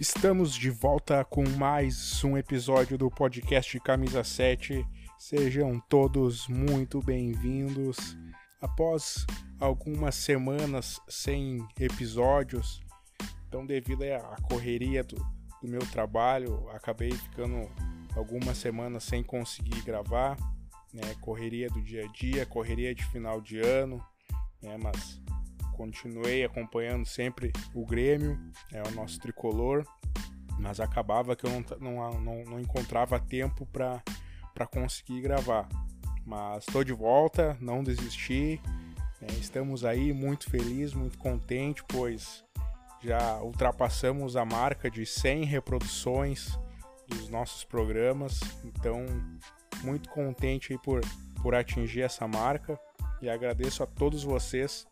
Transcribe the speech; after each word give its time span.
Estamos 0.00 0.54
de 0.54 0.70
volta 0.70 1.24
com 1.24 1.42
mais 1.58 2.22
um 2.22 2.38
episódio 2.38 2.96
do 2.96 3.10
podcast 3.10 3.80
Camisa 3.80 4.22
7. 4.22 4.86
Sejam 5.18 5.80
todos 5.88 6.46
muito 6.46 7.02
bem-vindos. 7.02 8.16
Após 8.60 9.26
algumas 9.58 10.14
semanas 10.14 11.00
sem 11.08 11.66
episódios, 11.80 12.80
então 13.48 13.66
devido 13.66 14.04
à 14.04 14.36
correria 14.42 15.02
do, 15.02 15.16
do 15.60 15.66
meu 15.66 15.80
trabalho, 15.90 16.68
acabei 16.70 17.10
ficando 17.10 17.68
algumas 18.14 18.56
semanas 18.56 19.02
sem 19.02 19.24
conseguir 19.24 19.82
gravar, 19.82 20.36
né? 20.94 21.16
Correria 21.20 21.68
do 21.68 21.82
dia 21.82 22.04
a 22.04 22.12
dia, 22.12 22.46
correria 22.46 22.94
de 22.94 23.04
final 23.06 23.40
de 23.40 23.58
ano, 23.58 24.00
né? 24.62 24.78
Mas 24.80 25.20
continuei 25.78 26.44
acompanhando 26.44 27.06
sempre 27.06 27.52
o 27.72 27.86
Grêmio, 27.86 28.36
é 28.72 28.82
o 28.82 28.90
nosso 28.90 29.20
tricolor, 29.20 29.86
mas 30.58 30.80
acabava 30.80 31.36
que 31.36 31.46
eu 31.46 31.50
não, 31.50 31.64
não, 31.78 32.20
não, 32.20 32.44
não 32.44 32.60
encontrava 32.60 33.20
tempo 33.20 33.64
para 33.64 34.66
conseguir 34.66 35.20
gravar. 35.20 35.68
Mas 36.26 36.64
estou 36.66 36.82
de 36.82 36.92
volta, 36.92 37.56
não 37.60 37.84
desisti, 37.84 38.60
né? 39.20 39.28
estamos 39.40 39.84
aí 39.84 40.12
muito 40.12 40.50
felizes, 40.50 40.94
muito 40.94 41.16
contentes, 41.16 41.84
pois 41.86 42.44
já 43.00 43.40
ultrapassamos 43.40 44.36
a 44.36 44.44
marca 44.44 44.90
de 44.90 45.06
100 45.06 45.44
reproduções 45.44 46.58
dos 47.06 47.28
nossos 47.28 47.62
programas, 47.62 48.40
então 48.64 49.06
muito 49.84 50.08
contente 50.08 50.72
aí 50.72 50.78
por, 50.80 51.00
por 51.40 51.54
atingir 51.54 52.02
essa 52.02 52.26
marca 52.26 52.78
e 53.22 53.30
agradeço 53.30 53.84
a 53.84 53.86
todos 53.86 54.24
vocês 54.24 54.84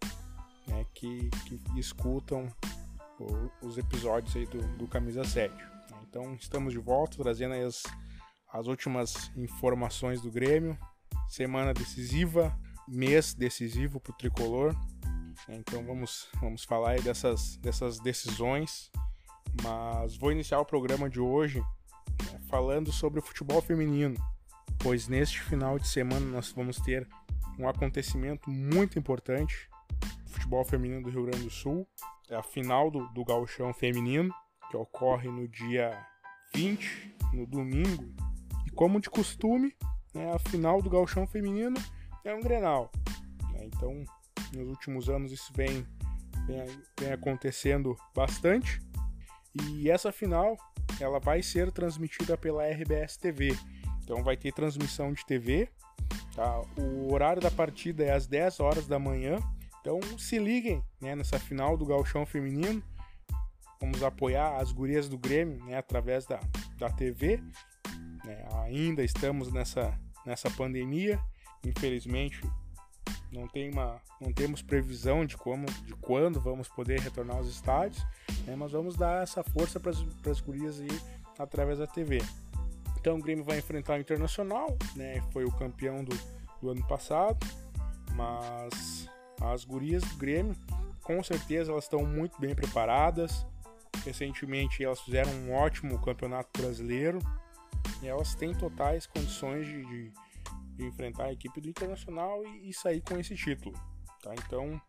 né, 0.67 0.85
que, 0.95 1.31
que 1.47 1.61
escutam 1.79 2.49
os 3.63 3.79
episódios 3.79 4.37
aí 4.37 4.47
do, 4.47 4.61
do 4.77 4.87
Camisa 4.87 5.25
7. 5.25 5.55
Então 6.09 6.35
estamos 6.35 6.73
de 6.73 6.79
volta 6.79 7.17
trazendo 7.23 7.55
as, 7.55 7.83
as 8.53 8.67
últimas 8.67 9.31
informações 9.37 10.21
do 10.21 10.31
Grêmio. 10.31 10.79
Semana 11.29 11.73
decisiva, 11.73 12.57
mês 12.87 13.35
decisivo 13.35 14.01
para 14.01 14.13
o 14.13 14.17
tricolor. 14.17 14.75
Então 15.49 15.85
vamos, 15.85 16.29
vamos 16.41 16.65
falar 16.65 16.91
aí 16.91 17.03
dessas, 17.03 17.57
dessas 17.57 17.99
decisões. 17.99 18.91
Mas 19.63 20.17
vou 20.17 20.33
iniciar 20.33 20.61
o 20.61 20.65
programa 20.65 21.09
de 21.09 21.21
hoje 21.21 21.61
né, 21.61 22.41
falando 22.49 22.93
sobre 22.93 23.21
o 23.21 23.23
futebol 23.23 23.63
feminino, 23.63 24.17
pois 24.79 25.09
neste 25.09 25.41
final 25.41 25.79
de 25.79 25.89
semana 25.89 26.25
nós 26.27 26.53
vamos 26.53 26.77
ter 26.79 27.09
um 27.59 27.67
acontecimento 27.67 28.51
muito 28.51 28.99
importante 28.99 29.69
futebol 30.47 30.65
feminino 30.65 31.03
do 31.03 31.11
Rio 31.11 31.25
Grande 31.25 31.45
do 31.45 31.51
Sul. 31.51 31.87
É 32.31 32.37
a 32.37 32.43
final 32.43 32.89
do, 32.89 33.09
do 33.09 33.25
gauchão 33.25 33.75
feminino, 33.75 34.33
que 34.71 34.77
ocorre 34.77 35.29
no 35.29 35.49
dia 35.49 36.07
20, 36.55 37.17
no 37.33 37.47
domingo. 37.47 38.05
E 38.65 38.71
como 38.71 39.01
de 39.01 39.11
costume, 39.11 39.75
né, 40.15 40.33
a 40.33 40.39
final 40.39 40.81
do 40.81 40.89
gauchão 40.89 41.27
feminino 41.27 41.77
é 42.25 42.33
um 42.33 42.41
Grenal. 42.41 42.93
Né? 43.53 43.65
Então, 43.65 44.05
nos 44.53 44.69
últimos 44.69 45.09
anos 45.09 45.33
isso 45.33 45.53
vem, 45.53 45.85
vem, 46.47 46.65
vem 46.99 47.13
acontecendo 47.13 47.97
bastante. 48.15 48.81
E 49.53 49.91
essa 49.91 50.13
final 50.13 50.57
ela 51.01 51.19
vai 51.19 51.43
ser 51.43 51.73
transmitida 51.73 52.39
pela 52.39 52.69
RBS 52.69 53.17
TV. 53.17 53.57
Então 54.05 54.23
vai 54.23 54.37
ter 54.37 54.53
transmissão 54.53 55.13
de 55.13 55.27
TV. 55.27 55.69
Tá? 56.37 56.61
O 56.79 57.13
horário 57.13 57.43
da 57.43 57.51
partida 57.51 58.05
é 58.05 58.13
às 58.13 58.29
10 58.29 58.61
horas 58.61 58.87
da 58.87 58.99
manhã 58.99 59.39
então 59.87 60.19
se 60.19 60.37
liguem 60.37 60.83
né, 61.01 61.15
nessa 61.15 61.39
final 61.39 61.77
do 61.77 61.87
Galchão 61.87 62.27
Feminino. 62.27 62.83
Vamos 63.81 64.03
apoiar 64.03 64.57
as 64.57 64.73
gurias 64.73 65.09
do 65.09 65.17
Grêmio 65.17 65.65
né, 65.65 65.77
através 65.79 66.27
da, 66.27 66.41
da 66.77 66.91
TV. 66.91 67.41
Né, 68.25 68.45
ainda 68.65 69.05
estamos 69.05 69.53
nessa, 69.53 69.97
nessa 70.25 70.51
pandemia. 70.51 71.21
Infelizmente, 71.65 72.41
não, 73.31 73.47
tem 73.47 73.71
uma, 73.71 74.01
não 74.21 74.33
temos 74.33 74.61
previsão 74.61 75.25
de, 75.25 75.37
como, 75.37 75.67
de 75.67 75.95
quando 75.95 76.41
vamos 76.41 76.69
poder 76.69 76.99
retornar 77.01 77.37
aos 77.37 77.49
estádios, 77.49 78.05
né, 78.45 78.57
mas 78.57 78.73
vamos 78.73 78.97
dar 78.97 79.23
essa 79.23 79.45
força 79.45 79.79
para 79.79 79.93
as 80.33 80.41
gurias 80.41 80.81
aí 80.81 81.01
através 81.39 81.79
da 81.79 81.87
TV. 81.87 82.19
Então 82.99 83.19
o 83.19 83.23
Grêmio 83.23 83.45
vai 83.45 83.59
enfrentar 83.59 83.99
o 83.99 84.01
Internacional, 84.01 84.77
né, 84.97 85.23
foi 85.33 85.45
o 85.45 85.53
campeão 85.53 86.03
do, 86.03 86.17
do 86.61 86.71
ano 86.71 86.85
passado, 86.89 87.39
mas 88.15 88.96
as 89.41 89.65
gurias 89.65 90.03
do 90.03 90.17
Grêmio, 90.17 90.57
com 91.07 91.23
certeza, 91.23 91.71
elas 91.71 91.85
estão 91.85 92.05
muito 92.05 92.41
bem 92.41 92.53
preparadas. 92.53 93.47
Recentemente, 94.05 94.83
elas 94.83 95.01
fizeram 95.01 95.31
um 95.31 95.55
ótimo 95.55 96.01
campeonato 96.01 96.61
brasileiro 96.61 97.21
e 98.03 98.09
elas 98.09 98.35
têm 98.35 98.53
totais 98.53 99.07
condições 99.07 99.67
de, 99.67 99.85
de, 99.87 100.13
de 100.75 100.85
enfrentar 100.85 101.27
a 101.27 101.33
equipe 101.33 101.61
do 101.61 101.69
Internacional 101.69 102.45
e, 102.45 102.71
e, 102.71 102.75
sair 102.75 103.01
com 103.01 103.17
esse 103.19 103.37
título. 103.37 103.73
Tá? 104.21 104.35
Então, 104.35 104.81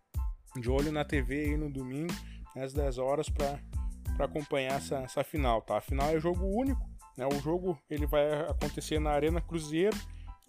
de 0.60 0.70
olho 0.72 0.92
na 0.92 1.06
TV 1.06 1.46
aí 1.46 1.58
no 1.58 1.72
domingo, 1.72 2.14
às 2.56 2.74
10 2.74 2.98
horas, 2.98 3.30
para 3.30 3.60
acompanhar 4.20 4.78
essa, 4.78 4.98
essa 4.98 5.24
final. 5.24 5.62
Tá? 5.62 5.78
A 5.78 5.82
final 5.82 6.10
é 6.10 6.20
jogo 6.20 6.46
único. 6.46 6.82
Né? 7.16 7.28
O 7.28 7.40
jogo 7.40 7.78
ele 7.88 8.08
vai 8.08 8.42
acontecer 8.42 9.00
na 9.00 9.12
Arena 9.12 9.40
Cruzeiro, 9.40 9.96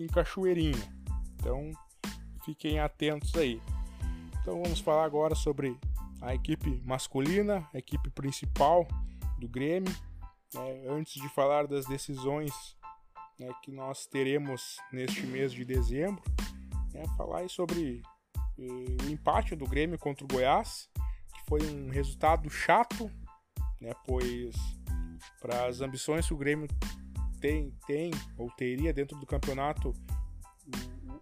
em 0.00 0.06
Cachoeirinha. 0.06 0.98
Então, 1.34 1.70
fiquem 2.42 2.80
atentos 2.80 3.34
aí. 3.34 3.60
Então 4.48 4.62
vamos 4.62 4.80
falar 4.80 5.04
agora 5.04 5.34
sobre 5.34 5.78
a 6.22 6.34
equipe 6.34 6.80
masculina, 6.82 7.68
a 7.74 7.76
equipe 7.76 8.08
principal 8.08 8.88
do 9.38 9.46
Grêmio. 9.46 9.94
É, 10.56 10.86
antes 10.88 11.20
de 11.20 11.28
falar 11.28 11.66
das 11.66 11.84
decisões 11.84 12.50
né, 13.38 13.52
que 13.62 13.70
nós 13.70 14.06
teremos 14.06 14.78
neste 14.90 15.26
mês 15.26 15.52
de 15.52 15.66
dezembro, 15.66 16.22
né, 16.94 17.02
falar 17.14 17.46
sobre 17.50 18.00
eh, 18.58 19.04
o 19.04 19.10
empate 19.10 19.54
do 19.54 19.66
Grêmio 19.66 19.98
contra 19.98 20.24
o 20.24 20.28
Goiás, 20.28 20.88
que 20.94 21.44
foi 21.46 21.60
um 21.70 21.90
resultado 21.90 22.48
chato, 22.48 23.10
né, 23.78 23.92
pois 24.06 24.56
para 25.42 25.66
as 25.66 25.82
ambições 25.82 26.26
que 26.26 26.32
o 26.32 26.38
Grêmio 26.38 26.68
tem, 27.38 27.70
tem 27.86 28.10
ou 28.38 28.50
teria 28.52 28.94
dentro 28.94 29.18
do 29.18 29.26
campeonato, 29.26 29.92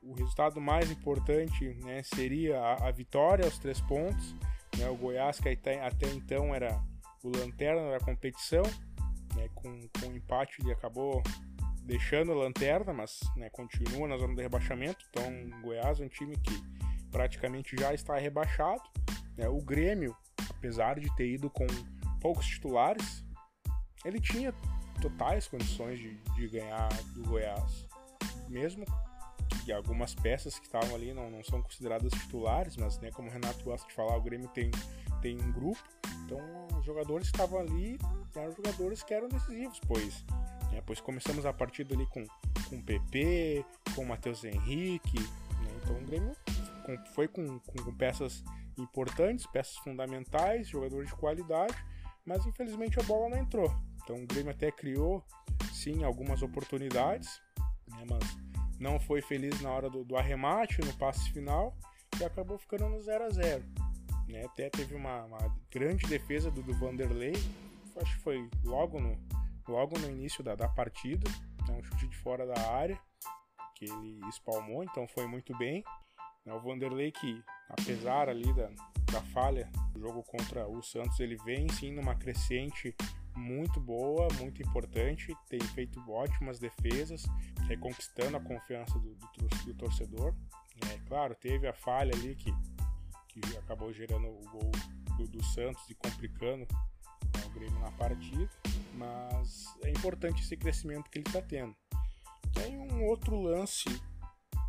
o 0.06 0.14
resultado 0.14 0.60
mais 0.60 0.90
importante 0.90 1.74
né, 1.84 2.02
seria 2.02 2.60
a, 2.60 2.88
a, 2.88 2.90
vitória 2.90 3.44
aos 3.44 3.58
três 3.58 3.80
pontos. 3.80 4.34
Né, 4.76 4.88
o 4.88 4.96
Goiás, 4.96 5.40
que 5.40 5.48
até, 5.48 5.84
até 5.84 6.08
então 6.10 6.54
era 6.54 6.80
o 7.22 7.36
lanterna 7.36 7.90
da 7.90 8.00
competição, 8.00 8.62
né, 9.34 9.48
com, 9.54 9.88
com 10.00 10.08
o 10.08 10.16
empate 10.16 10.60
ele 10.60 10.72
acabou 10.72 11.22
deixando 11.82 12.32
a 12.32 12.34
lanterna, 12.34 12.92
mas 12.92 13.20
né, 13.36 13.50
continua 13.50 14.06
na 14.06 14.16
zona 14.16 14.34
de 14.34 14.42
rebaixamento. 14.42 15.04
Então, 15.10 15.24
o 15.58 15.62
Goiás 15.62 16.00
é 16.00 16.04
um 16.04 16.08
time 16.08 16.36
que 16.36 16.52
praticamente 17.10 17.76
já 17.76 17.92
está 17.92 18.16
rebaixado. 18.16 18.82
Né, 19.36 19.48
o 19.48 19.60
Grêmio, 19.60 20.16
apesar 20.50 20.98
de 20.98 21.14
ter 21.16 21.28
ido 21.28 21.50
com 21.50 21.66
poucos 22.20 22.46
titulares, 22.46 23.24
ele 24.04 24.20
tinha 24.20 24.52
totais 25.00 25.46
condições 25.48 25.98
de, 25.98 26.14
de 26.34 26.48
ganhar 26.48 26.88
do 27.14 27.22
Goiás, 27.24 27.86
mesmo 28.48 28.84
que 29.66 29.72
algumas 29.72 30.14
peças 30.14 30.60
que 30.60 30.66
estavam 30.66 30.94
ali 30.94 31.12
não, 31.12 31.28
não 31.28 31.42
são 31.42 31.60
consideradas 31.60 32.12
titulares, 32.12 32.76
mas 32.76 33.00
né, 33.00 33.10
como 33.10 33.28
o 33.28 33.32
Renato 33.32 33.64
gosta 33.64 33.86
de 33.88 33.94
falar, 33.94 34.16
o 34.16 34.22
Grêmio 34.22 34.46
tem, 34.50 34.70
tem 35.20 35.36
um 35.42 35.50
grupo, 35.50 35.82
então 36.24 36.38
os 36.78 36.84
jogadores 36.84 37.28
que 37.28 37.36
estavam 37.36 37.58
ali 37.58 37.98
eram 38.36 38.52
jogadores 38.52 39.02
que 39.02 39.12
eram 39.12 39.28
decisivos, 39.28 39.80
pois, 39.88 40.24
né, 40.70 40.80
pois 40.86 41.00
começamos 41.00 41.44
a 41.44 41.52
partida 41.52 41.96
ali 41.96 42.06
com, 42.06 42.24
com 42.68 42.76
o 42.76 42.82
PP, 42.82 43.64
com 43.92 44.02
o 44.02 44.06
Matheus 44.06 44.44
Henrique, 44.44 45.18
né, 45.18 45.80
então 45.82 45.96
o 45.96 46.04
Grêmio 46.06 46.32
foi 47.12 47.26
com, 47.26 47.58
com, 47.58 47.82
com 47.82 47.94
peças 47.96 48.44
importantes, 48.78 49.48
peças 49.48 49.76
fundamentais, 49.78 50.68
jogadores 50.68 51.08
de 51.08 51.16
qualidade, 51.16 51.74
mas 52.24 52.46
infelizmente 52.46 53.00
a 53.00 53.02
bola 53.02 53.30
não 53.30 53.38
entrou. 53.38 53.74
Então 54.04 54.22
o 54.22 54.26
Grêmio 54.28 54.52
até 54.52 54.70
criou, 54.70 55.24
sim, 55.72 56.04
algumas 56.04 56.40
oportunidades, 56.40 57.42
né, 57.88 58.04
mas 58.08 58.45
não 58.78 58.98
foi 59.00 59.22
feliz 59.22 59.60
na 59.60 59.70
hora 59.70 59.88
do, 59.88 60.04
do 60.04 60.16
arremate, 60.16 60.80
no 60.80 60.92
passe 60.94 61.30
final, 61.32 61.76
e 62.20 62.24
acabou 62.24 62.58
ficando 62.58 62.88
no 62.88 63.00
0 63.00 63.24
a 63.24 63.30
0 63.30 63.64
né? 64.28 64.44
Até 64.44 64.68
teve 64.68 64.94
uma, 64.94 65.24
uma 65.24 65.56
grande 65.70 66.06
defesa 66.06 66.50
do, 66.50 66.62
do 66.62 66.74
Vanderlei, 66.74 67.34
acho 68.00 68.16
que 68.16 68.22
foi 68.22 68.48
logo 68.64 69.00
no, 69.00 69.18
logo 69.68 69.98
no 69.98 70.08
início 70.08 70.42
da, 70.42 70.54
da 70.54 70.68
partida, 70.68 71.30
né? 71.68 71.74
um 71.74 71.82
chute 71.82 72.08
de 72.08 72.16
fora 72.18 72.46
da 72.46 72.70
área, 72.70 72.98
que 73.74 73.84
ele 73.84 74.20
espalmou, 74.28 74.82
então 74.82 75.06
foi 75.08 75.26
muito 75.26 75.56
bem. 75.56 75.84
Né? 76.44 76.52
O 76.52 76.60
Vanderlei 76.60 77.12
que, 77.12 77.42
apesar 77.68 78.28
ali 78.28 78.52
da, 78.54 78.70
da 79.12 79.22
falha 79.32 79.70
do 79.92 80.00
jogo 80.00 80.22
contra 80.22 80.66
o 80.66 80.82
Santos, 80.82 81.18
ele 81.20 81.36
vem 81.44 81.68
sim 81.68 81.92
numa 81.92 82.14
crescente 82.14 82.94
muito 83.36 83.80
boa, 83.80 84.28
muito 84.38 84.62
importante, 84.62 85.36
tem 85.48 85.60
feito 85.60 86.02
ótimas 86.10 86.58
defesas, 86.58 87.24
reconquistando 87.68 88.36
a 88.36 88.40
confiança 88.40 88.98
do, 88.98 89.14
do, 89.14 89.64
do 89.64 89.74
torcedor. 89.74 90.34
É, 90.90 90.98
claro, 91.06 91.34
teve 91.34 91.66
a 91.66 91.72
falha 91.72 92.12
ali 92.14 92.34
que, 92.34 92.50
que 93.28 93.56
acabou 93.58 93.92
gerando 93.92 94.26
o 94.26 94.40
gol 94.50 94.70
do, 95.16 95.28
do 95.28 95.44
Santos 95.44 95.88
e 95.88 95.94
complicando 95.94 96.66
né, 96.70 97.44
o 97.46 97.50
Grêmio 97.50 97.78
na 97.80 97.90
partida, 97.92 98.50
mas 98.94 99.66
é 99.84 99.90
importante 99.90 100.42
esse 100.42 100.56
crescimento 100.56 101.10
que 101.10 101.18
ele 101.18 101.28
está 101.28 101.42
tendo. 101.42 101.74
Tem 102.52 102.78
um 102.78 103.04
outro 103.04 103.40
lance 103.40 103.88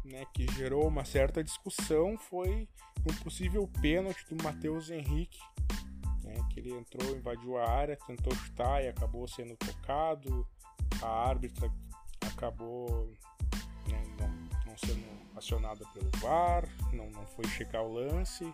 né, 0.03 0.25
que 0.33 0.47
gerou 0.53 0.87
uma 0.87 1.05
certa 1.05 1.43
discussão 1.43 2.17
foi 2.17 2.67
um 3.09 3.15
possível 3.23 3.67
pênalti 3.81 4.25
do 4.29 4.41
Matheus 4.43 4.89
Henrique, 4.89 5.39
ele 6.57 6.73
entrou, 6.73 7.15
invadiu 7.15 7.57
a 7.57 7.69
área, 7.69 7.97
tentou 8.07 8.33
chutar 8.35 8.83
e 8.83 8.87
acabou 8.87 9.27
sendo 9.27 9.55
tocado. 9.55 10.47
A 11.01 11.07
árbitra 11.07 11.71
acabou 12.21 13.11
né, 13.87 14.03
não, 14.19 14.29
não, 14.65 14.77
sendo 14.77 15.05
acionada 15.35 15.85
pelo 15.93 16.09
VAR, 16.19 16.67
não, 16.91 17.09
não 17.11 17.25
foi 17.27 17.47
checar 17.47 17.83
o 17.83 17.93
lance. 17.93 18.51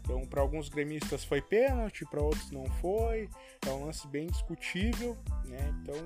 Então, 0.00 0.26
para 0.26 0.42
alguns 0.42 0.68
gremistas 0.68 1.24
foi 1.24 1.40
pênalti, 1.40 2.04
para 2.04 2.22
outros 2.22 2.50
não 2.50 2.66
foi. 2.66 3.28
É 3.66 3.70
um 3.70 3.86
lance 3.86 4.06
bem 4.08 4.26
discutível, 4.26 5.16
né? 5.46 5.74
Então, 5.82 5.96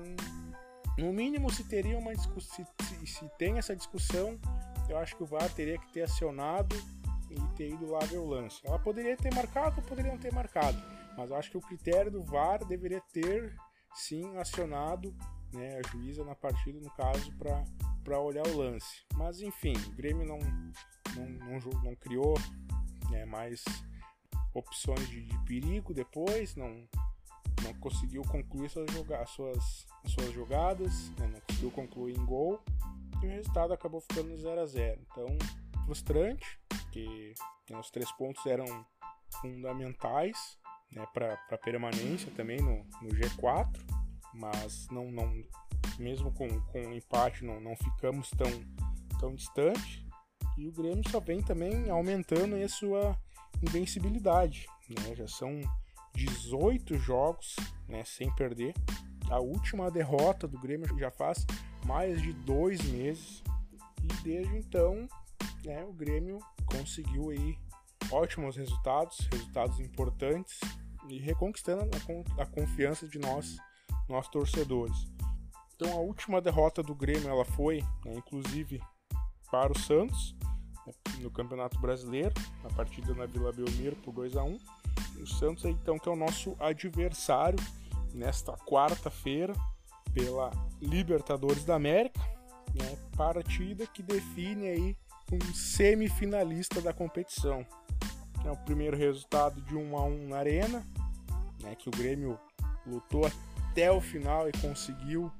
no 0.97 1.11
mínimo, 1.11 1.49
se 1.51 1.63
teria 1.63 1.97
uma 1.97 2.13
discussão, 2.13 2.65
se, 2.83 3.07
se 3.07 3.29
tem 3.37 3.57
essa 3.57 3.75
discussão, 3.75 4.39
eu 4.87 4.97
acho 4.97 5.15
que 5.17 5.23
o 5.23 5.25
VAR 5.25 5.49
teria 5.53 5.77
que 5.77 5.91
ter 5.91 6.03
acionado 6.03 6.75
e 7.29 7.55
ter 7.55 7.69
ido 7.69 7.91
lá 7.91 7.99
ver 7.99 8.17
o 8.17 8.25
lance. 8.25 8.61
Ela 8.63 8.79
poderia 8.79 9.15
ter 9.17 9.33
marcado 9.33 9.81
poderia 9.81 10.11
não 10.11 10.17
ter 10.17 10.33
marcado, 10.33 10.81
mas 11.19 11.33
acho 11.33 11.51
que 11.51 11.57
o 11.57 11.61
critério 11.61 12.09
do 12.09 12.23
VAR 12.23 12.63
deveria 12.63 13.01
ter 13.11 13.53
sim 13.93 14.37
acionado 14.37 15.13
né, 15.51 15.77
a 15.77 15.87
juíza 15.89 16.23
na 16.23 16.33
partida, 16.33 16.79
no 16.79 16.89
caso, 16.91 17.29
para 18.03 18.19
olhar 18.21 18.47
o 18.47 18.57
lance. 18.57 19.03
Mas 19.15 19.41
enfim, 19.41 19.73
o 19.87 19.91
Grêmio 19.91 20.25
não, 20.25 20.39
não, 21.17 21.59
não, 21.59 21.83
não 21.83 21.95
criou 21.97 22.35
né, 23.09 23.25
mais 23.25 23.65
opções 24.53 25.09
de, 25.09 25.25
de, 25.25 25.37
perigo 25.39 25.93
depois, 25.93 26.55
não, 26.55 26.87
não 27.63 27.73
conseguiu 27.81 28.21
concluir 28.21 28.69
suas, 28.69 28.89
joga 28.89 29.25
suas, 29.25 29.85
suas 30.05 30.31
jogadas, 30.31 31.09
né, 31.17 31.27
não 31.27 31.41
conseguiu 31.41 31.71
concluir 31.71 32.17
em 32.17 32.25
gol 32.25 32.63
e 33.21 33.25
o 33.25 33.29
resultado 33.29 33.73
acabou 33.73 33.99
ficando 33.99 34.37
0 34.37 34.61
a 34.61 34.65
0 34.65 35.01
Então, 35.11 35.37
frustrante, 35.85 36.61
porque 36.69 37.33
né, 37.69 37.77
os 37.77 37.91
três 37.91 38.09
pontos 38.13 38.45
eram 38.45 38.85
fundamentais 39.41 40.57
né, 40.91 41.05
para 41.13 41.57
permanência 41.57 42.31
também 42.31 42.59
no, 42.61 42.85
no, 43.01 43.09
G4, 43.09 43.67
mas 44.33 44.87
não, 44.89 45.11
não 45.11 45.31
mesmo 45.97 46.31
com, 46.31 46.47
com 46.61 46.93
empate 46.93 47.45
não, 47.45 47.59
não 47.59 47.75
ficamos 47.75 48.29
tão, 48.31 48.51
tão 49.19 49.35
distante. 49.35 50.05
E 50.57 50.67
o 50.67 50.71
Grêmio 50.71 51.07
só 51.09 51.19
vem 51.19 51.41
também 51.41 51.89
aumentando 51.89 52.55
a 52.55 52.67
sua 52.67 53.17
invencibilidade. 53.61 54.67
Né? 54.89 55.15
Já 55.15 55.27
são 55.27 55.61
18 56.15 56.97
jogos 56.97 57.55
né, 57.87 58.03
sem 58.03 58.33
perder. 58.35 58.73
A 59.29 59.39
última 59.39 59.91
derrota 59.91 60.47
do 60.47 60.59
Grêmio 60.59 60.97
já 60.97 61.11
faz 61.11 61.45
mais 61.85 62.21
de 62.21 62.33
dois 62.33 62.81
meses. 62.91 63.43
E 64.03 64.23
desde 64.23 64.57
então, 64.57 65.07
né, 65.63 65.83
o 65.85 65.93
Grêmio 65.93 66.39
conseguiu 66.65 67.29
aí 67.29 67.57
ótimos 68.11 68.57
resultados, 68.57 69.27
resultados 69.31 69.79
importantes 69.79 70.59
e 71.13 71.19
reconquistando 71.19 71.89
a, 72.37 72.45
confiança 72.45 73.07
de 73.07 73.19
nós, 73.19 73.57
nós 74.07 74.27
torcedores. 74.27 75.07
Então 75.75 75.93
a 75.93 76.01
última 76.01 76.41
derrota 76.41 76.83
do 76.83 76.93
Grêmio 76.93 77.29
ela 77.29 77.45
foi, 77.45 77.81
né, 78.05 78.13
inclusive, 78.15 78.81
para 79.49 79.71
o 79.71 79.79
Santos 79.79 80.35
né, 80.85 80.93
no 81.19 81.31
Campeonato 81.31 81.79
Brasileiro, 81.79 82.33
na 82.63 82.69
partida 82.69 83.13
na 83.13 83.25
Vila 83.25 83.51
Belmiro 83.51 83.95
por 83.97 84.13
2 84.13 84.35
a 84.35 84.43
1 84.43 84.57
O 85.21 85.27
Santos 85.27 85.65
então 85.65 85.97
que 85.97 86.09
é 86.09 86.11
o 86.11 86.15
nosso 86.15 86.55
adversário 86.59 87.59
nesta 88.13 88.53
quarta-feira 88.57 89.53
pela 90.13 90.51
Libertadores 90.81 91.63
da 91.63 91.75
América, 91.75 92.19
né, 92.73 92.97
partida 93.15 93.85
que 93.87 94.03
define 94.03 94.67
aí 94.67 94.97
um 95.31 95.53
semifinalista 95.53 96.81
da 96.81 96.91
competição. 96.91 97.65
É 98.45 98.51
o 98.51 98.57
primeiro 98.57 98.97
resultado 98.97 99.61
de 99.61 99.75
1 99.75 99.97
a 99.97 100.03
1 100.03 100.27
na 100.27 100.37
arena, 100.37 100.85
né, 101.61 101.75
que 101.75 101.89
o 101.89 101.91
Grêmio 101.91 102.39
lutou 102.85 103.29
até 103.69 103.91
o 103.91 104.01
final 104.01 104.47
e 104.47 104.51
conseguiu 104.53 105.31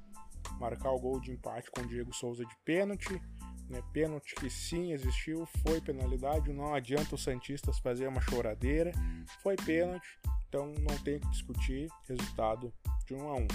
marcar 0.58 0.90
o 0.90 0.98
gol 0.98 1.20
de 1.20 1.32
empate 1.32 1.70
com 1.70 1.82
o 1.82 1.86
Diego 1.86 2.14
Souza 2.14 2.44
de 2.44 2.56
pênalti. 2.64 3.20
Né, 3.68 3.80
pênalti 3.92 4.34
que 4.34 4.50
sim 4.50 4.92
existiu, 4.92 5.46
foi 5.62 5.80
penalidade, 5.80 6.52
não 6.52 6.74
adianta 6.74 7.14
os 7.14 7.22
Santistas 7.22 7.78
fazer 7.78 8.08
uma 8.08 8.20
choradeira, 8.20 8.90
foi 9.44 9.54
pênalti, 9.54 10.18
então 10.48 10.74
não 10.80 10.98
tem 10.98 11.20
que 11.20 11.30
discutir 11.30 11.88
resultado 12.08 12.72
de 13.06 13.14
1 13.14 13.28
a 13.28 13.34
1. 13.36 13.46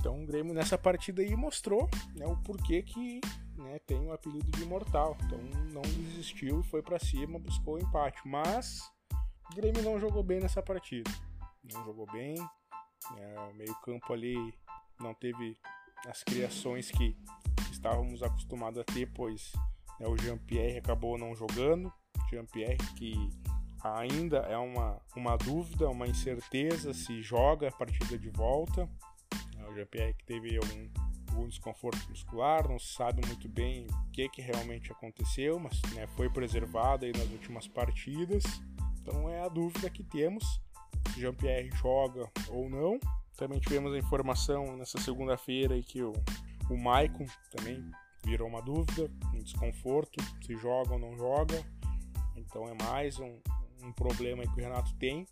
Então 0.00 0.22
o 0.22 0.26
Grêmio 0.26 0.54
nessa 0.54 0.78
partida 0.78 1.20
aí 1.20 1.36
mostrou 1.36 1.88
né, 2.16 2.26
o 2.26 2.36
porquê 2.38 2.82
que 2.82 3.20
né, 3.56 3.78
tem 3.86 4.00
o 4.00 4.12
apelido 4.12 4.50
de 4.50 4.62
imortal. 4.62 5.16
Então 5.24 5.38
não 5.72 5.82
desistiu 5.82 6.60
e 6.60 6.64
foi 6.64 6.82
para 6.82 6.98
cima, 6.98 7.38
buscou 7.38 7.74
o 7.74 7.78
empate. 7.78 8.20
Mas 8.26 8.80
o 9.52 9.54
Grêmio 9.54 9.82
não 9.82 10.00
jogou 10.00 10.22
bem 10.22 10.40
nessa 10.40 10.62
partida. 10.62 11.10
Não 11.64 11.84
jogou 11.84 12.06
bem. 12.10 12.36
É, 13.16 13.52
meio 13.54 13.74
campo 13.82 14.12
ali 14.12 14.54
não 15.00 15.14
teve 15.14 15.58
as 16.06 16.22
criações 16.22 16.90
que 16.90 17.16
estávamos 17.70 18.22
acostumados 18.22 18.78
a 18.78 18.84
ter, 18.84 19.10
pois 19.12 19.52
né, 19.98 20.06
o 20.06 20.16
Jean-Pierre 20.16 20.78
acabou 20.78 21.18
não 21.18 21.34
jogando. 21.34 21.92
Jean-Pierre 22.30 22.78
que 22.96 23.14
ainda 23.82 24.38
é 24.38 24.56
uma, 24.56 25.00
uma 25.16 25.36
dúvida, 25.36 25.88
uma 25.88 26.06
incerteza 26.06 26.94
se 26.94 27.22
joga 27.22 27.68
a 27.68 27.72
partida 27.72 28.16
de 28.16 28.30
volta. 28.30 28.88
O 29.68 29.74
Jean-Pierre 29.74 30.14
que 30.14 30.24
teve 30.24 30.56
algum, 30.56 30.88
algum, 31.30 31.48
desconforto 31.48 32.08
muscular, 32.08 32.68
não 32.68 32.78
se 32.78 32.92
sabe 32.92 33.24
muito 33.26 33.48
bem 33.48 33.86
o 33.86 34.10
que, 34.10 34.28
que 34.28 34.42
realmente 34.42 34.92
aconteceu, 34.92 35.58
mas 35.58 35.80
né, 35.94 36.06
foi 36.08 36.28
preservado 36.28 37.04
aí 37.04 37.12
nas 37.12 37.28
últimas 37.30 37.66
partidas. 37.66 38.44
Então 39.00 39.28
é 39.28 39.40
a 39.40 39.48
dúvida 39.48 39.88
que 39.90 40.02
temos. 40.04 40.44
Jean-Pierre 41.20 41.70
joga 41.76 42.30
ou 42.48 42.68
não. 42.68 42.98
Também 43.36 43.60
tivemos 43.60 43.92
a 43.92 43.98
informação 43.98 44.76
nessa 44.76 45.00
segunda-feira 45.00 45.80
que 45.82 46.02
o, 46.02 46.12
o 46.70 46.76
Maicon 46.76 47.26
também 47.50 47.84
virou 48.24 48.48
uma 48.48 48.62
dúvida, 48.62 49.10
um 49.34 49.42
desconforto, 49.42 50.22
se 50.44 50.56
joga 50.56 50.92
ou 50.92 50.98
não 50.98 51.16
joga. 51.16 51.62
Então 52.36 52.68
é 52.68 52.74
mais 52.84 53.18
um, 53.18 53.38
um 53.82 53.92
problema 53.92 54.42
que 54.42 54.60
o 54.60 54.62
Renato 54.62 54.94
tem. 54.96 55.26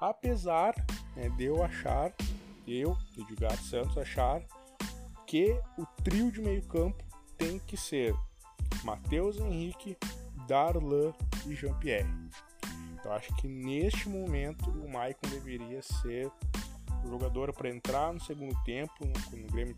Apesar 0.00 0.74
né, 1.14 1.28
de 1.36 1.44
eu 1.44 1.62
achar 1.62 2.14
eu, 2.66 2.96
Edgar 3.18 3.56
Santos, 3.62 3.98
achar 3.98 4.42
que 5.26 5.60
o 5.78 5.84
trio 6.02 6.30
de 6.30 6.40
meio 6.40 6.62
campo 6.62 7.04
tem 7.36 7.58
que 7.58 7.76
ser 7.76 8.14
Matheus 8.84 9.38
Henrique, 9.38 9.96
Darlan 10.46 11.12
e 11.46 11.54
Jean-Pierre. 11.54 12.08
Então 13.10 13.16
acho 13.16 13.34
que 13.34 13.48
neste 13.48 14.08
momento 14.08 14.70
o 14.70 14.88
Maicon 14.88 15.28
deveria 15.30 15.82
ser 15.82 16.30
o 17.04 17.08
jogador 17.08 17.52
para 17.52 17.68
entrar 17.68 18.12
no 18.12 18.20
segundo 18.20 18.54
tempo, 18.62 18.92
quando 18.98 19.44
o 19.44 19.52
Grêmio 19.52 19.76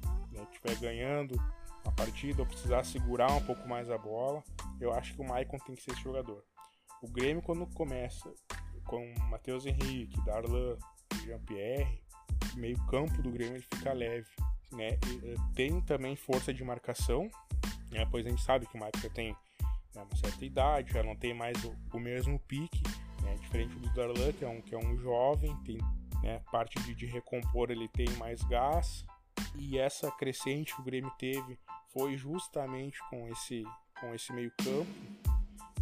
estiver 0.50 0.74
né, 0.74 0.78
ganhando 0.78 1.34
a 1.82 1.90
partida 1.92 2.42
ou 2.42 2.46
precisar 2.46 2.84
segurar 2.84 3.32
um 3.32 3.40
pouco 3.40 3.66
mais 3.66 3.90
a 3.90 3.96
bola. 3.96 4.44
Eu 4.78 4.92
acho 4.92 5.14
que 5.14 5.22
o 5.22 5.24
Maicon 5.24 5.56
tem 5.60 5.74
que 5.74 5.82
ser 5.82 5.92
esse 5.92 6.02
jogador. 6.02 6.44
O 7.00 7.08
Grêmio 7.08 7.42
quando 7.42 7.66
começa 7.68 8.30
com 8.84 9.14
Matheus 9.30 9.64
Henrique, 9.64 10.20
Darlan, 10.26 10.76
Jean-Pierre, 11.24 12.02
meio 12.56 12.76
campo 12.86 13.22
do 13.22 13.30
Grêmio 13.30 13.54
ele 13.54 13.62
fica 13.62 13.94
leve. 13.94 14.28
Né? 14.72 14.98
Tem 15.54 15.80
também 15.80 16.16
força 16.16 16.52
de 16.52 16.62
marcação, 16.62 17.30
né? 17.90 18.06
pois 18.10 18.26
a 18.26 18.28
gente 18.28 18.42
sabe 18.42 18.66
que 18.66 18.76
o 18.76 18.80
Michael 18.84 19.14
tem 19.14 19.32
né, 19.94 20.02
uma 20.02 20.16
certa 20.16 20.44
idade, 20.44 20.92
já 20.92 21.02
não 21.02 21.16
tem 21.16 21.32
mais 21.32 21.56
o, 21.64 21.74
o 21.94 21.98
mesmo 21.98 22.38
pique, 22.40 22.82
né? 23.22 23.34
diferente 23.36 23.74
do 23.78 23.92
Darlan, 23.94 24.32
que 24.32 24.44
é 24.44 24.48
um, 24.48 24.60
que 24.60 24.74
é 24.74 24.78
um 24.78 24.96
jovem, 24.98 25.56
tem 25.64 25.78
né, 26.22 26.40
parte 26.50 26.78
de, 26.82 26.94
de 26.94 27.06
recompor, 27.06 27.70
ele 27.70 27.88
tem 27.88 28.08
mais 28.16 28.42
gás, 28.42 29.04
e 29.56 29.78
essa 29.78 30.10
crescente 30.12 30.74
que 30.74 30.80
o 30.80 30.84
Grêmio 30.84 31.12
teve 31.18 31.58
foi 31.92 32.16
justamente 32.16 32.98
com 33.10 33.28
esse, 33.28 33.64
com 34.00 34.14
esse 34.14 34.32
meio 34.32 34.52
campo. 34.58 34.86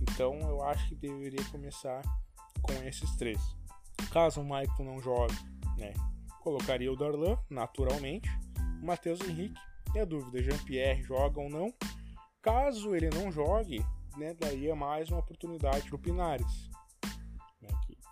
Então 0.00 0.38
eu 0.40 0.62
acho 0.62 0.88
que 0.88 0.94
deveria 0.94 1.44
começar 1.50 2.02
com 2.62 2.72
esses 2.84 3.14
três. 3.16 3.40
Caso 4.12 4.40
o 4.40 4.44
Michael 4.44 4.84
não 4.84 5.00
jogue, 5.00 5.36
né, 5.76 5.92
Colocaria 6.40 6.90
o 6.90 6.96
Darlan, 6.96 7.36
naturalmente, 7.50 8.28
o 8.82 8.86
Matheus 8.86 9.20
Henrique. 9.20 9.60
E 9.94 9.98
a 9.98 10.04
dúvida, 10.04 10.42
Jean-Pierre 10.42 11.02
joga 11.02 11.40
ou 11.40 11.50
não? 11.50 11.72
Caso 12.40 12.94
ele 12.94 13.10
não 13.10 13.30
jogue, 13.30 13.84
né, 14.16 14.32
daria 14.34 14.74
mais 14.74 15.10
uma 15.10 15.20
oportunidade 15.20 15.86
para 15.86 15.96
o 15.96 15.98
Pinares, 15.98 16.70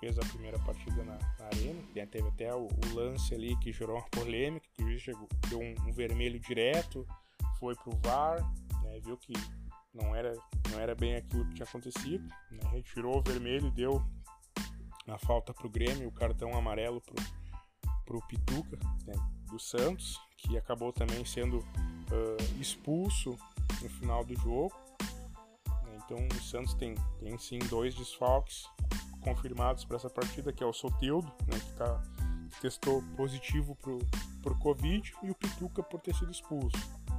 fez 0.00 0.18
a 0.18 0.22
primeira 0.22 0.58
partida 0.60 1.02
na, 1.04 1.18
na 1.38 1.46
arena. 1.46 1.82
Teve 2.10 2.28
até 2.28 2.54
o, 2.54 2.66
o, 2.66 2.94
lance 2.94 3.34
ali 3.34 3.56
que 3.56 3.72
gerou 3.72 3.96
uma 3.96 4.08
polêmica, 4.10 4.66
que 4.74 4.82
o 4.82 4.86
juiz 4.86 5.02
chegou, 5.02 5.28
deu 5.48 5.60
um, 5.60 5.74
um, 5.86 5.92
vermelho 5.92 6.38
direto, 6.38 7.06
foi 7.58 7.74
para 7.74 7.94
o 7.94 7.98
VAR, 8.02 8.52
né, 8.82 9.00
viu 9.00 9.16
que 9.16 9.32
não 9.92 10.14
era, 10.14 10.32
não 10.70 10.78
era 10.78 10.94
bem 10.94 11.16
aquilo 11.16 11.44
que 11.46 11.54
tinha 11.54 11.66
acontecido, 11.66 12.24
né, 12.50 12.60
retirou 12.70 13.18
o 13.18 13.22
vermelho 13.22 13.66
e 13.66 13.70
deu 13.70 14.02
a 15.06 15.18
falta 15.18 15.52
para 15.52 15.66
o 15.66 15.70
Grêmio, 15.70 16.08
o 16.08 16.12
cartão 16.12 16.54
amarelo 16.54 17.00
para 18.04 18.16
o 18.16 18.26
Pituca, 18.26 18.78
né, 19.06 19.14
do 19.46 19.58
Santos, 19.58 20.20
que 20.36 20.56
acabou 20.56 20.92
também 20.92 21.24
sendo 21.24 21.58
uh, 21.58 22.60
expulso 22.60 23.36
no 23.82 23.88
final 23.88 24.24
do 24.24 24.34
jogo. 24.36 24.72
Então 25.96 26.26
o 26.26 26.40
Santos 26.40 26.74
tem, 26.74 26.94
tem 27.18 27.36
sim 27.38 27.58
dois 27.58 27.94
desfalques 27.94 28.64
confirmados 29.20 29.84
para 29.84 29.96
essa 29.96 30.10
partida, 30.10 30.52
que 30.52 30.62
é 30.62 30.66
o 30.66 30.72
Soteldo, 30.72 31.32
né, 31.46 31.58
que, 31.58 31.72
tá, 31.74 32.02
que 32.50 32.60
testou 32.60 33.02
positivo 33.16 33.74
pro, 33.76 33.98
por 34.42 34.58
Covid, 34.58 35.12
e 35.22 35.30
o 35.30 35.34
Pituca 35.34 35.82
por 35.82 36.00
ter 36.00 36.14
sido 36.14 36.30
expulso. 36.30 36.76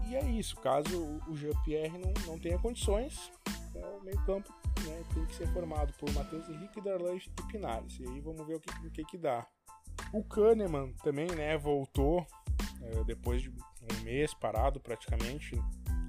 E 0.08 0.15
é 0.15 0.29
isso, 0.29 0.56
caso 0.58 1.22
o 1.27 1.36
Jean-Pierre 1.36 1.98
não, 1.98 2.13
não 2.25 2.39
tenha 2.39 2.58
condições, 2.58 3.32
é, 3.75 3.86
o 4.00 4.03
meio 4.03 4.20
campo 4.25 4.51
né, 4.86 5.03
tem 5.13 5.25
que 5.25 5.36
ser 5.36 5.48
formado 5.50 5.94
por 5.94 6.12
Matheus 6.13 6.48
Henrique, 6.50 6.82
Darlan 6.82 7.15
e 7.15 7.44
Pinares. 7.51 8.00
E 8.00 8.08
aí 8.08 8.20
vamos 8.20 8.46
ver 8.46 8.56
o 8.56 8.60
que, 8.60 8.88
o 8.88 8.91
que, 8.91 9.03
que 9.03 9.18
dá. 9.18 9.46
O 10.13 10.24
Kahneman 10.24 10.94
também 11.03 11.27
né, 11.27 11.58
voltou 11.58 12.25
é, 12.82 13.03
depois 13.03 13.41
de 13.41 13.50
um 13.50 14.03
mês 14.03 14.34
parado 14.34 14.79
praticamente 14.79 15.56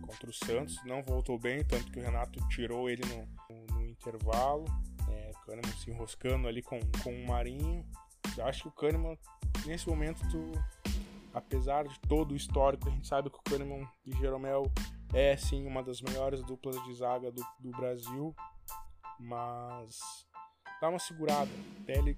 contra 0.06 0.30
o 0.30 0.32
Santos. 0.32 0.82
Não 0.85 1.02
voltou 1.02 1.38
bem, 1.38 1.64
tanto 1.64 1.90
que 1.90 1.99
o 1.99 2.02
Renato 2.02 2.40
tirou 2.49 2.88
ele 2.88 3.02
no, 3.06 3.75
no 3.75 3.87
intervalo. 3.87 4.64
Kahneman 5.50 5.76
se 5.76 5.90
enroscando 5.90 6.47
ali 6.47 6.62
com, 6.62 6.78
com 7.02 7.12
o 7.12 7.26
Marinho. 7.26 7.85
Eu 8.37 8.47
acho 8.47 8.62
que 8.62 8.69
o 8.69 8.73
Kahneman, 8.73 9.19
nesse 9.66 9.88
momento, 9.88 10.21
tu, 10.30 10.52
apesar 11.35 11.87
de 11.87 11.99
todo 12.00 12.33
o 12.33 12.37
histórico, 12.37 12.88
a 12.88 12.92
gente 12.92 13.07
sabe 13.07 13.30
que 13.30 13.37
o 13.37 13.42
Kahneman 13.42 13.87
e 14.07 14.12
Jeromel 14.12 14.71
é 15.12 15.37
sim 15.37 15.66
uma 15.66 15.83
das 15.83 16.00
melhores 16.00 16.42
duplas 16.45 16.80
de 16.85 16.95
zaga 16.95 17.33
do, 17.33 17.42
do 17.59 17.71
Brasil, 17.71 18.35
mas 19.19 19.99
dá 20.80 20.88
uma 20.88 21.00
segurada 21.00 21.50
até 21.83 21.99
ele 21.99 22.16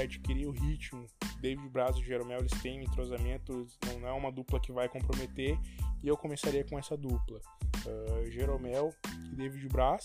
adquirir 0.00 0.46
o 0.46 0.50
ritmo. 0.50 1.06
David 1.40 1.68
Braz 1.68 1.96
e 1.96 2.04
Jeromel 2.04 2.40
eles 2.40 2.62
têm 2.62 2.82
entrosamento, 2.82 3.66
não 4.00 4.08
é 4.08 4.12
uma 4.12 4.32
dupla 4.32 4.60
que 4.60 4.72
vai 4.72 4.88
comprometer 4.88 5.58
e 6.02 6.08
eu 6.08 6.16
começaria 6.16 6.64
com 6.64 6.78
essa 6.78 6.96
dupla. 6.96 7.40
Uh, 7.84 8.30
Jeromel 8.30 8.92
e 9.30 9.36
David 9.36 9.68
Braz 9.68 10.04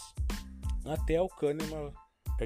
até 0.86 1.22
o 1.22 1.28
Kahneman 1.28 1.92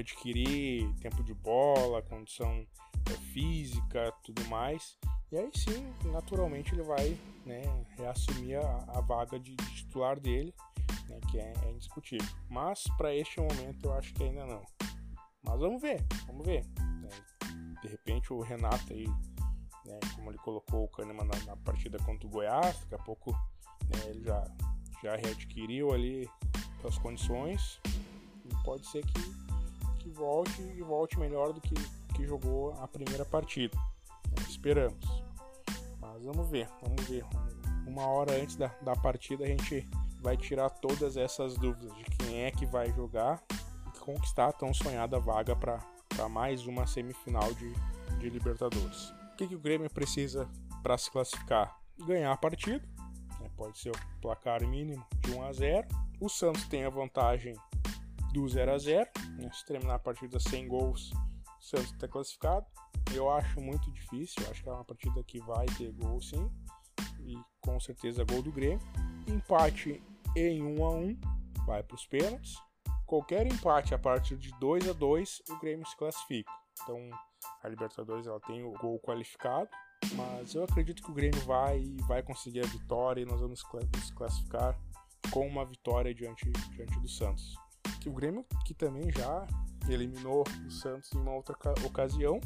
adquirir 0.00 0.92
tempo 1.00 1.22
de 1.22 1.34
bola, 1.34 2.02
condição 2.02 2.60
uh, 2.60 3.20
física, 3.32 4.12
tudo 4.22 4.44
mais 4.46 4.96
e 5.32 5.38
aí 5.38 5.50
sim, 5.54 5.94
naturalmente 6.12 6.74
ele 6.74 6.82
vai 6.82 7.18
né, 7.46 7.62
reassumir 7.96 8.58
a, 8.58 8.98
a 8.98 9.00
vaga 9.00 9.40
de, 9.40 9.56
de, 9.56 9.76
titular 9.76 10.20
dele, 10.20 10.54
né, 11.08 11.18
que 11.30 11.38
é, 11.38 11.54
é, 11.64 11.70
indiscutível. 11.70 12.28
Mas 12.50 12.84
para 12.98 13.14
este 13.14 13.40
momento 13.40 13.82
eu 13.82 13.94
acho 13.94 14.12
que 14.12 14.24
ainda 14.24 14.44
não. 14.44 14.62
Mas 15.42 15.58
vamos 15.58 15.80
ver, 15.80 16.04
vamos 16.26 16.44
ver. 16.44 16.66
Né? 17.00 17.08
De 17.80 17.88
repente 17.88 18.30
o 18.30 18.42
Renato 18.42 18.92
aí, 18.92 19.06
né, 19.86 19.98
como 20.14 20.30
ele 20.30 20.38
colocou 20.38 20.84
o 20.84 20.88
Kahneman 20.88 21.24
na, 21.24 21.46
na, 21.46 21.56
partida 21.56 21.96
contra 22.04 22.26
o 22.26 22.30
Goiás, 22.30 22.78
daqui 22.80 22.94
a 22.94 22.98
pouco 22.98 23.32
né, 23.32 24.10
ele 24.10 24.24
já, 24.24 24.44
já 25.02 25.16
readquiriu 25.16 25.94
ali 25.94 26.28
as 26.86 26.98
condições. 26.98 27.80
E 28.44 28.64
pode 28.64 28.86
ser 28.86 29.02
que 29.06 29.18
volte 30.12 30.62
e 30.62 30.82
volte 30.82 31.18
melhor 31.18 31.52
do 31.52 31.60
que, 31.60 31.74
que 32.14 32.24
jogou 32.24 32.72
a 32.74 32.86
primeira 32.86 33.24
partida. 33.24 33.76
Esperamos. 34.48 35.04
Mas 36.00 36.22
vamos 36.22 36.48
ver, 36.48 36.68
vamos 36.80 37.04
ver. 37.08 37.24
Uma 37.86 38.06
hora 38.06 38.40
antes 38.40 38.56
da, 38.56 38.68
da 38.82 38.94
partida 38.94 39.44
a 39.44 39.48
gente 39.48 39.88
vai 40.20 40.36
tirar 40.36 40.70
todas 40.70 41.16
essas 41.16 41.56
dúvidas 41.56 41.92
de 41.96 42.04
quem 42.16 42.44
é 42.44 42.50
que 42.50 42.64
vai 42.64 42.92
jogar 42.92 43.42
e 43.94 43.98
conquistar 43.98 44.48
a 44.48 44.52
tão 44.52 44.72
sonhada 44.72 45.18
vaga 45.18 45.56
para 45.56 45.80
mais 46.30 46.66
uma 46.66 46.86
semifinal 46.86 47.52
de, 47.54 47.72
de 48.18 48.30
Libertadores. 48.30 49.10
O 49.32 49.36
que, 49.36 49.48
que 49.48 49.54
o 49.56 49.58
Grêmio 49.58 49.90
precisa 49.90 50.48
para 50.82 50.96
se 50.96 51.10
classificar? 51.10 51.76
Ganhar 52.06 52.32
a 52.32 52.36
partida, 52.36 52.86
né? 53.40 53.50
pode 53.56 53.78
ser 53.78 53.90
o 53.90 54.20
placar 54.20 54.64
mínimo 54.66 55.04
de 55.20 55.32
1 55.32 55.42
a 55.42 55.52
0. 55.52 55.88
O 56.20 56.28
Santos 56.28 56.64
tem 56.68 56.84
a 56.84 56.90
vantagem 56.90 57.54
do 58.32 58.48
0 58.48 58.72
a 58.72 58.78
0. 58.78 59.10
Né? 59.38 59.50
Se 59.52 59.64
terminar 59.64 59.94
a 59.94 59.98
partida 59.98 60.40
sem 60.40 60.66
gols, 60.66 61.10
o 61.12 61.62
Santos 61.62 61.92
está 61.92 62.08
classificado. 62.08 62.66
Eu 63.14 63.30
acho 63.30 63.60
muito 63.60 63.90
difícil, 63.92 64.42
acho 64.50 64.62
que 64.62 64.68
é 64.68 64.72
uma 64.72 64.84
partida 64.84 65.22
que 65.22 65.40
vai 65.40 65.66
ter 65.66 65.92
gol 65.92 66.20
sim, 66.20 66.50
e 67.20 67.36
com 67.60 67.78
certeza 67.78 68.24
gol 68.24 68.42
do 68.42 68.52
Grêmio. 68.52 68.80
Empate 69.26 70.02
em 70.36 70.62
1 70.62 70.84
a 70.84 70.90
1 70.90 71.20
vai 71.66 71.82
para 71.82 71.94
os 71.94 72.06
pênaltis. 72.06 72.56
Qualquer 73.06 73.46
empate 73.46 73.94
a 73.94 73.98
partir 73.98 74.36
de 74.36 74.50
2 74.58 74.88
a 74.88 74.92
2 74.92 75.42
o 75.50 75.58
Grêmio 75.58 75.86
se 75.86 75.96
classifica. 75.96 76.50
Então 76.82 77.10
a 77.62 77.68
Libertadores 77.68 78.26
ela 78.26 78.40
tem 78.40 78.62
o 78.62 78.72
gol 78.72 78.98
qualificado, 79.00 79.68
mas 80.14 80.54
eu 80.54 80.64
acredito 80.64 81.02
que 81.02 81.10
o 81.10 81.14
Grêmio 81.14 81.40
vai 81.42 81.94
vai 82.06 82.22
conseguir 82.22 82.60
a 82.60 82.66
vitória 82.66 83.20
e 83.20 83.26
nós 83.26 83.40
vamos 83.40 83.62
nos 83.94 84.10
classificar 84.12 84.78
com 85.30 85.46
uma 85.46 85.64
vitória 85.64 86.14
diante, 86.14 86.50
diante 86.70 86.98
do 87.00 87.08
Santos. 87.08 87.54
Que 88.02 88.08
o 88.08 88.12
Grêmio 88.12 88.44
que 88.66 88.74
também 88.74 89.12
já 89.12 89.46
eliminou 89.88 90.42
o 90.66 90.70
Santos 90.72 91.12
em 91.12 91.18
uma 91.18 91.32
outra 91.32 91.56
ocasião, 91.86 92.40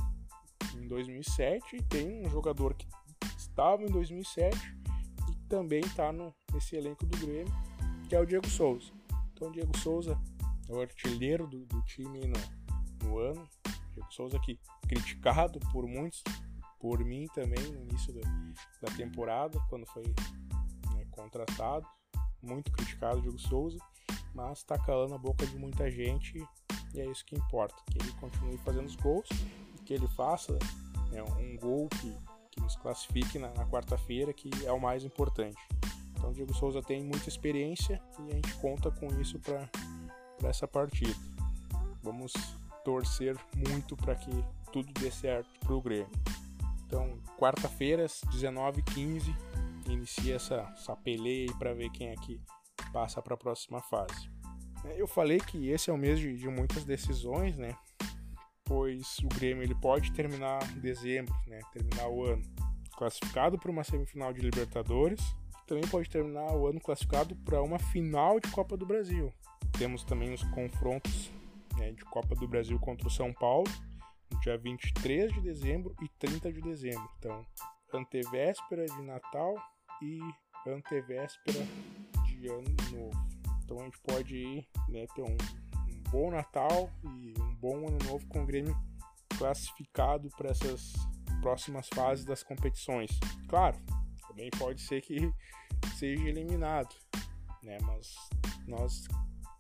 em 0.75 0.87
2007 0.87 1.77
e 1.77 1.83
tem 1.83 2.27
um 2.27 2.29
jogador 2.29 2.75
que 2.75 2.87
estava 3.39 3.83
em 3.83 3.87
2007 3.87 4.55
e 5.31 5.49
também 5.49 5.81
está 5.81 6.13
nesse 6.53 6.77
elenco 6.77 7.07
do 7.07 7.17
Grêmio, 7.17 7.51
que 8.07 8.15
é 8.15 8.21
o 8.21 8.27
Diego 8.27 8.47
Souza. 8.51 8.93
Então, 9.33 9.49
o 9.49 9.53
Diego 9.53 9.75
Souza 9.79 10.21
é 10.69 10.73
o 10.75 10.81
artilheiro 10.83 11.47
do, 11.47 11.65
do 11.65 11.83
time 11.85 12.27
no, 12.27 13.09
no 13.09 13.19
ano. 13.19 13.49
Diego 13.95 14.13
Souza 14.13 14.39
que 14.41 14.61
criticado 14.87 15.59
por 15.73 15.87
muitos, 15.87 16.23
por 16.79 17.03
mim 17.03 17.27
também 17.35 17.63
no 17.73 17.81
início 17.81 18.13
da, 18.13 18.21
da 18.83 18.95
temporada, 18.95 19.59
quando 19.71 19.87
foi 19.87 20.05
né, 20.05 21.07
contratado. 21.11 21.87
Muito 22.43 22.71
criticado 22.71 23.19
o 23.19 23.23
Diego 23.23 23.39
Souza, 23.39 23.79
mas 24.37 24.59
está 24.59 24.79
calando 24.79 25.15
a 25.15 25.19
boca 25.19 25.45
de 25.45 25.57
muita 25.57 25.91
gente 25.91 26.47
e 26.95 27.01
é 27.01 27.07
isso 27.07 27.25
que 27.25 27.35
importa, 27.35 27.75
que 27.91 27.99
ele 27.99 28.13
continue 28.21 28.59
fazendo 28.59 28.87
os 28.87 28.97
gols 28.97 29.29
que 29.87 29.95
ele 29.95 30.09
faça 30.09 30.59
né, 31.11 31.23
um 31.23 31.57
gol 31.57 31.89
que, 31.89 32.13
que 32.51 32.61
nos 32.61 32.77
classifique 32.77 33.39
na, 33.39 33.49
na 33.55 33.65
quarta-feira, 33.67 34.33
que 34.33 34.51
é 34.67 34.73
o 34.73 34.81
mais 34.81 35.05
importante. 35.05 35.57
Então, 36.13 36.31
o 36.31 36.33
Diego 36.35 36.53
Souza 36.53 36.83
tem 36.83 37.03
muita 37.03 37.29
experiência 37.29 38.03
e 38.19 38.33
a 38.33 38.35
gente 38.35 38.53
conta 38.55 38.91
com 38.91 39.07
isso 39.21 39.39
para 39.39 39.69
essa 40.49 40.67
partida. 40.67 41.15
Vamos 42.03 42.33
torcer 42.85 43.37
muito 43.55 43.97
para 43.97 44.17
que 44.17 44.31
tudo 44.73 44.93
dê 45.01 45.11
certo 45.11 45.49
para 45.61 45.75
o 45.75 45.81
Grêmio. 45.81 46.11
Então, 46.87 47.19
quarta-feira, 47.39 48.07
19h15, 48.07 49.35
inicia 49.87 50.37
essa, 50.37 50.73
essa 50.77 50.97
peleia 50.97 51.53
para 51.59 51.75
ver 51.75 51.91
quem 51.91 52.09
é 52.09 52.15
que 52.17 52.41
passa 52.93 53.23
para 53.23 53.35
a 53.35 53.39
próxima 53.39 53.81
fase. 53.81 54.31
Eu 54.97 55.07
falei 55.07 55.39
que 55.39 55.69
esse 55.69 55.91
é 55.91 55.93
o 55.93 55.99
mês 55.99 56.19
de, 56.19 56.37
de 56.37 56.49
muitas 56.49 56.85
decisões, 56.85 57.57
né? 57.57 57.77
pois 58.67 59.19
o 59.21 59.29
Grêmio 59.29 59.63
ele 59.63 59.75
pode 59.75 60.13
terminar 60.13 60.61
dezembro, 60.75 61.33
né, 61.47 61.61
terminar 61.73 62.09
o 62.09 62.25
ano 62.25 62.43
classificado 62.97 63.59
para 63.59 63.71
uma 63.71 63.85
semifinal 63.85 64.33
de 64.33 64.41
Libertadores, 64.41 65.21
também 65.67 65.87
pode 65.89 66.11
terminar 66.11 66.53
o 66.55 66.67
ano 66.67 66.81
classificado 66.81 67.35
para 67.37 67.63
uma 67.63 67.79
final 67.79 68.41
de 68.41 68.51
Copa 68.51 68.77
do 68.77 68.85
Brasil. 68.85 69.33
Temos 69.79 70.03
também 70.05 70.33
os 70.33 70.43
confrontos 70.45 71.31
né, 71.77 71.93
de 71.93 72.05
Copa 72.05 72.35
do 72.35 72.49
Brasil 72.49 72.79
contra 72.81 73.07
o 73.07 73.11
São 73.11 73.33
Paulo, 73.33 73.67
dia 74.43 74.59
23 74.59 75.33
de 75.33 75.41
dezembro 75.41 75.95
e 76.03 76.09
30 76.19 76.53
de 76.53 76.61
dezembro. 76.61 77.09
Então, 77.19 77.47
antevéspera 77.93 78.87
de 78.87 79.03
Natal 79.03 79.55
e 80.03 80.19
antevéspera 80.67 81.67
Ano 82.49 82.77
Novo. 82.93 83.27
Então 83.65 83.81
a 83.81 83.85
gente 83.85 83.99
pode 84.01 84.69
né, 84.89 85.07
ter 85.15 85.23
um, 85.23 85.37
bom 86.11 86.31
Natal 86.31 86.91
e 87.05 87.35
um 87.41 87.55
bom 87.57 87.89
Ano 87.89 87.99
Novo 88.05 88.27
com 88.29 88.43
o 88.43 88.47
Grêmio 88.47 88.77
classificado 89.39 90.29
para 90.37 90.51
essas 90.51 90.93
próximas 91.41 91.89
fases 91.89 92.25
das 92.25 92.43
competições. 92.43 93.11
Claro, 93.49 93.77
também 94.29 94.51
pode 94.59 94.81
ser 94.81 95.03
que 95.03 95.31
seja 95.99 96.29
eliminado, 96.29 96.95
né? 97.63 97.79
Mas 97.83 98.15
nós 98.67 99.05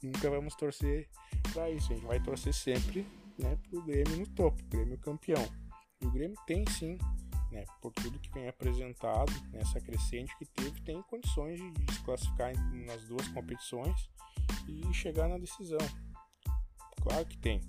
nunca 0.02 0.30
vamos 0.30 0.54
torcer 0.54 1.08
para 1.52 1.70
isso. 1.70 1.92
A 1.92 1.96
gente 1.96 2.06
vai 2.06 2.20
torcer 2.20 2.54
sempre, 2.54 3.06
né, 3.38 3.56
para 3.68 3.78
o 3.78 3.82
Grêmio 3.82 4.16
no 4.16 4.26
topo, 4.28 4.62
Grêmio 4.68 4.98
campeão. 4.98 5.44
E 6.00 6.06
o 6.06 6.10
Grêmio 6.10 6.36
tem 6.46 6.64
sim, 6.70 6.98
né, 7.56 7.64
por 7.80 7.90
tudo 7.92 8.18
que 8.18 8.30
vem 8.32 8.48
apresentado 8.48 9.32
nessa 9.50 9.80
crescente 9.80 10.36
que 10.36 10.44
teve, 10.44 10.78
tem 10.82 11.00
condições 11.02 11.58
de 11.58 11.94
se 11.94 12.02
classificar 12.02 12.52
nas 12.86 13.02
duas 13.04 13.26
competições 13.28 14.10
e 14.68 14.92
chegar 14.92 15.26
na 15.26 15.38
decisão. 15.38 15.78
Claro 17.00 17.24
que 17.24 17.38
tem. 17.38 17.62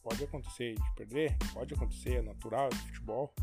Pode 0.00 0.22
acontecer 0.22 0.76
de 0.76 0.94
perder, 0.94 1.36
pode 1.52 1.74
acontecer, 1.74 2.18
é 2.18 2.22
natural, 2.22 2.68
é 2.72 2.76
futebol, 2.76 3.34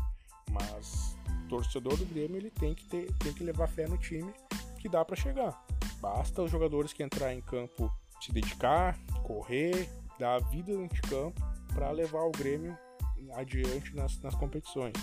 mas 0.50 1.14
o 1.44 1.48
torcedor 1.48 1.94
do 1.98 2.06
Grêmio 2.06 2.38
ele 2.38 2.50
tem 2.50 2.74
que, 2.74 2.86
ter, 2.86 3.12
tem 3.18 3.34
que 3.34 3.44
levar 3.44 3.68
fé 3.68 3.86
no 3.86 3.98
time 3.98 4.32
que 4.78 4.88
dá 4.88 5.04
para 5.04 5.16
chegar. 5.16 5.66
Basta 6.00 6.42
os 6.42 6.50
jogadores 6.50 6.94
que 6.94 7.02
entrar 7.02 7.34
em 7.34 7.42
campo 7.42 7.92
se 8.22 8.32
dedicar, 8.32 8.98
correr, 9.22 9.86
dar 10.18 10.36
a 10.36 10.38
vida 10.38 10.72
de 10.88 11.02
campo 11.02 11.42
para 11.74 11.90
levar 11.90 12.22
o 12.22 12.30
Grêmio 12.30 12.78
adiante 13.34 13.94
nas, 13.94 14.18
nas 14.20 14.34
competições. 14.34 14.94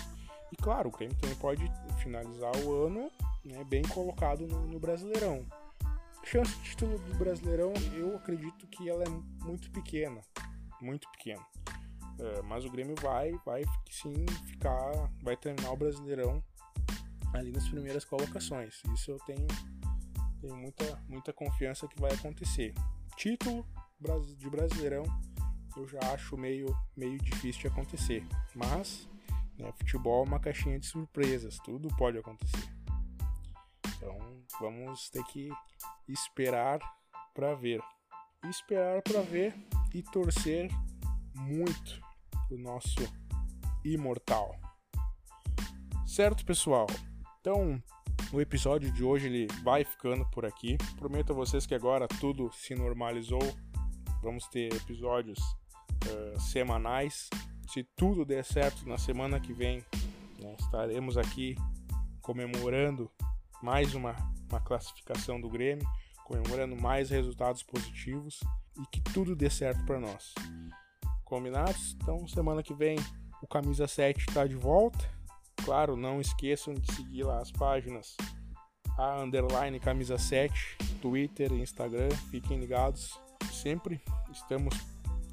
E 0.52 0.56
claro, 0.56 0.90
o 0.90 0.92
Grêmio 0.92 1.16
também 1.16 1.36
pode 1.36 1.64
finalizar 2.02 2.54
o 2.58 2.86
ano 2.86 3.10
né, 3.44 3.64
bem 3.64 3.82
colocado 3.82 4.46
no, 4.46 4.66
no 4.66 4.78
Brasileirão. 4.78 5.46
A 5.84 6.26
chance 6.26 6.54
de 6.58 6.70
título 6.70 6.98
do 6.98 7.14
Brasileirão, 7.14 7.72
eu 7.94 8.14
acredito 8.16 8.66
que 8.68 8.88
ela 8.88 9.02
é 9.02 9.08
muito 9.44 9.70
pequena, 9.70 10.20
muito 10.80 11.10
pequena. 11.12 11.44
É, 12.20 12.42
mas 12.42 12.64
o 12.64 12.70
Grêmio 12.70 12.94
vai, 13.00 13.32
vai 13.44 13.64
sim 13.90 14.26
ficar, 14.46 15.10
vai 15.22 15.36
terminar 15.36 15.72
o 15.72 15.76
Brasileirão 15.76 16.42
ali 17.32 17.50
nas 17.50 17.68
primeiras 17.68 18.04
colocações. 18.04 18.82
Isso 18.92 19.10
eu 19.10 19.18
tenho, 19.26 19.46
tenho 20.40 20.56
muita, 20.56 21.02
muita 21.08 21.32
confiança 21.32 21.88
que 21.88 22.00
vai 22.00 22.12
acontecer. 22.12 22.74
Título 23.16 23.66
de 24.38 24.50
Brasileirão 24.50 25.04
eu 25.76 25.88
já 25.88 26.00
acho 26.12 26.36
meio, 26.36 26.76
meio 26.96 27.18
difícil 27.18 27.62
de 27.62 27.68
acontecer. 27.68 28.26
Mas 28.54 29.08
né, 29.58 29.72
futebol 29.72 30.24
é 30.24 30.28
uma 30.28 30.40
caixinha 30.40 30.78
de 30.78 30.86
surpresas, 30.86 31.58
tudo 31.64 31.88
pode 31.96 32.18
acontecer. 32.18 32.68
Então 33.96 34.18
vamos 34.60 35.10
ter 35.10 35.22
que 35.24 35.50
esperar 36.08 36.80
para 37.34 37.54
ver. 37.54 37.80
Esperar 38.48 39.02
para 39.02 39.22
ver 39.22 39.54
e 39.94 40.02
torcer 40.02 40.68
muito 41.34 42.00
o 42.50 42.56
nosso 42.56 43.00
imortal. 43.84 44.58
Certo, 46.06 46.44
pessoal? 46.44 46.86
Então, 47.40 47.82
o 48.32 48.40
episódio 48.40 48.92
de 48.92 49.04
hoje 49.04 49.26
ele 49.26 49.46
vai 49.62 49.84
ficando 49.84 50.28
por 50.30 50.44
aqui. 50.44 50.76
Prometo 50.98 51.32
a 51.32 51.36
vocês 51.36 51.66
que 51.66 51.74
agora 51.74 52.06
tudo 52.08 52.50
se 52.52 52.74
normalizou. 52.74 53.42
Vamos 54.22 54.46
ter 54.48 54.72
episódios 54.74 55.38
uh, 55.38 56.40
semanais. 56.40 57.28
Se 57.72 57.82
tudo 57.96 58.22
der 58.22 58.44
certo 58.44 58.86
na 58.86 58.98
semana 58.98 59.40
que 59.40 59.54
vem, 59.54 59.82
né, 60.38 60.54
estaremos 60.60 61.16
aqui 61.16 61.56
comemorando 62.20 63.10
mais 63.62 63.94
uma, 63.94 64.14
uma 64.50 64.60
classificação 64.60 65.40
do 65.40 65.48
Grêmio, 65.48 65.88
comemorando 66.26 66.76
mais 66.76 67.08
resultados 67.08 67.62
positivos 67.62 68.40
e 68.78 68.86
que 68.92 69.00
tudo 69.00 69.34
dê 69.34 69.48
certo 69.48 69.82
para 69.86 69.98
nós. 69.98 70.34
Combinados? 71.24 71.94
Então, 71.94 72.28
semana 72.28 72.62
que 72.62 72.74
vem 72.74 72.98
o 73.40 73.46
Camisa 73.46 73.88
7 73.88 74.20
está 74.28 74.46
de 74.46 74.54
volta. 74.54 75.08
Claro, 75.64 75.96
não 75.96 76.20
esqueçam 76.20 76.74
de 76.74 76.92
seguir 76.92 77.22
lá 77.22 77.40
as 77.40 77.50
páginas 77.50 78.14
a 78.98 79.22
underline 79.22 79.80
camisa 79.80 80.18
7, 80.18 80.76
Twitter 81.00 81.50
Instagram. 81.52 82.10
Fiquem 82.30 82.60
ligados. 82.60 83.18
Sempre 83.50 83.98
estamos 84.30 84.74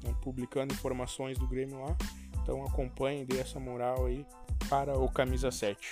né, 0.02 0.14
publicando 0.22 0.72
informações 0.72 1.38
do 1.38 1.46
Grêmio 1.46 1.80
lá. 1.82 1.94
Então 2.50 2.64
acompanhem, 2.64 3.24
dê 3.24 3.38
essa 3.38 3.60
moral 3.60 4.06
aí 4.06 4.26
para 4.68 4.98
o 4.98 5.08
camisa 5.08 5.52
7. 5.52 5.90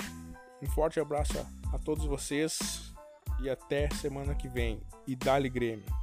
Um 0.61 0.67
forte 0.67 0.99
abraço 0.99 1.35
a 1.73 1.79
todos 1.79 2.05
vocês 2.05 2.93
e 3.41 3.49
até 3.49 3.89
semana 3.91 4.35
que 4.35 4.49
vem. 4.49 4.83
E 5.07 5.15
dale 5.15 5.49
Grêmio! 5.49 5.98